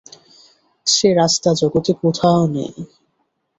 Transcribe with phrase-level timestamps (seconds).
[0.87, 2.73] সে রাস্তা জগতে কোথাও নেই।